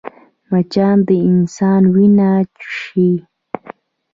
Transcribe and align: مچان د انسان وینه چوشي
مچان 0.51 0.97
د 1.07 1.09
انسان 1.29 1.81
وینه 1.93 2.29
چوشي 2.59 3.11